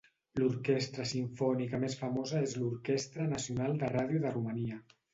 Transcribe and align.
L'orquestra 0.39 1.05
simfònica 1.11 1.81
més 1.85 1.99
famosa 2.01 2.43
és 2.49 2.57
l'Orquestra 2.63 3.31
Nacional 3.37 3.81
de 3.85 3.95
Ràdio 3.97 4.29
de 4.29 4.37
Romania. 4.39 4.85